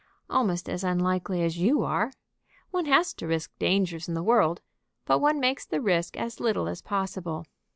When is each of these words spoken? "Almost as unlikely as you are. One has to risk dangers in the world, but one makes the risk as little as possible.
"Almost 0.31 0.67
as 0.67 0.83
unlikely 0.83 1.43
as 1.43 1.59
you 1.59 1.83
are. 1.83 2.11
One 2.71 2.85
has 2.85 3.13
to 3.13 3.27
risk 3.27 3.51
dangers 3.59 4.07
in 4.07 4.15
the 4.15 4.23
world, 4.23 4.63
but 5.05 5.19
one 5.19 5.39
makes 5.39 5.63
the 5.67 5.79
risk 5.79 6.17
as 6.17 6.39
little 6.39 6.67
as 6.67 6.81
possible. 6.81 7.45